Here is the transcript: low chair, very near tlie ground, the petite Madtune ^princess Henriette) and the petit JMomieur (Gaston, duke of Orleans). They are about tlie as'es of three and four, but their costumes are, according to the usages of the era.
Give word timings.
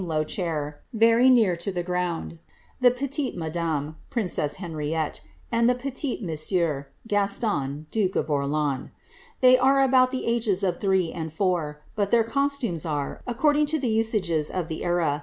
low 0.03 0.23
chair, 0.23 0.81
very 0.91 1.29
near 1.29 1.55
tlie 1.55 1.85
ground, 1.85 2.39
the 2.79 2.89
petite 2.89 3.37
Madtune 3.37 3.93
^princess 4.09 4.55
Henriette) 4.55 5.21
and 5.51 5.69
the 5.69 5.75
petit 5.75 6.19
JMomieur 6.23 6.85
(Gaston, 7.07 7.85
duke 7.91 8.15
of 8.15 8.27
Orleans). 8.27 8.89
They 9.41 9.59
are 9.59 9.79
about 9.83 10.11
tlie 10.11 10.25
as'es 10.37 10.63
of 10.67 10.77
three 10.79 11.11
and 11.11 11.31
four, 11.31 11.83
but 11.95 12.09
their 12.09 12.23
costumes 12.23 12.83
are, 12.83 13.21
according 13.27 13.67
to 13.67 13.79
the 13.79 13.89
usages 13.89 14.49
of 14.49 14.69
the 14.69 14.83
era. 14.83 15.19